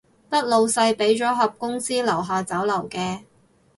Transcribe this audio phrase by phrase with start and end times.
[0.31, 3.19] 得老細畀咗盒公司樓下酒樓嘅